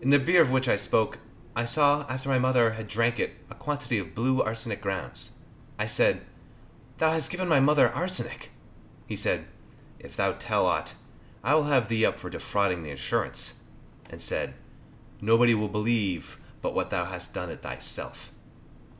In 0.00 0.10
the 0.10 0.18
beer 0.18 0.42
of 0.42 0.50
which 0.50 0.68
I 0.68 0.74
spoke, 0.74 1.18
I 1.54 1.66
saw, 1.66 2.04
after 2.08 2.28
my 2.28 2.40
mother 2.40 2.72
had 2.72 2.88
drank 2.88 3.20
it, 3.20 3.36
a 3.48 3.54
quantity 3.54 3.96
of 4.00 4.12
blue 4.12 4.42
arsenic 4.42 4.80
grounds. 4.80 5.34
I 5.78 5.86
said, 5.86 6.26
"Thou 6.98 7.12
hast 7.12 7.30
given 7.30 7.46
my 7.46 7.60
mother 7.60 7.88
arsenic." 7.90 8.50
He 9.06 9.14
said, 9.14 9.46
"If 10.00 10.16
thou 10.16 10.32
tell 10.32 10.66
aught, 10.66 10.94
I 11.44 11.54
will 11.54 11.62
have 11.70 11.88
thee 11.88 12.04
up 12.04 12.18
for 12.18 12.28
defrauding 12.28 12.82
the 12.82 12.90
insurance," 12.90 13.62
and 14.10 14.20
said, 14.20 14.54
"Nobody 15.20 15.54
will 15.54 15.68
believe 15.68 16.40
but 16.60 16.74
what 16.74 16.90
thou 16.90 17.04
hast 17.04 17.32
done 17.32 17.48
it 17.48 17.62
thyself." 17.62 18.32